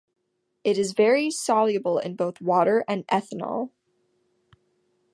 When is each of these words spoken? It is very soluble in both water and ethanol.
It 0.63 0.79
is 0.79 0.93
very 0.93 1.29
soluble 1.29 1.99
in 1.99 2.15
both 2.15 2.41
water 2.41 2.83
and 2.87 3.05
ethanol. 3.05 3.69